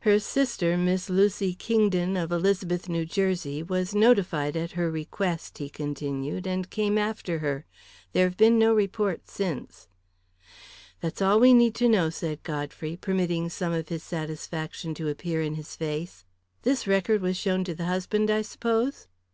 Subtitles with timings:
[0.00, 5.68] "Her sister, Miss Lucy Kingdon, of Elizabeth, New Jersey, was notified at her request," he
[5.68, 7.66] continued, "and came after her.
[8.14, 9.86] There have been no reports since."
[11.02, 15.42] "That's all we need to know," said Godfrey, permitting some of his satisfaction to appear
[15.42, 16.24] in his face.
[16.62, 19.08] "This record was shown to the husband, I suppose?"